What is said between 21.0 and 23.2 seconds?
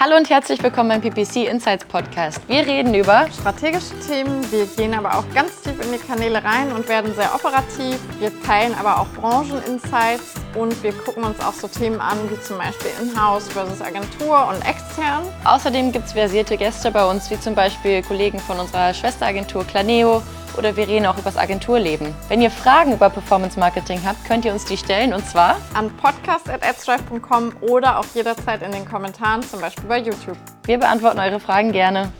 auch über das Agenturleben. Wenn ihr Fragen über